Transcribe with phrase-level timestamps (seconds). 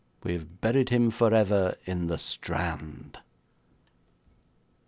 [0.23, 3.19] We have buried him for ever in the Strand.'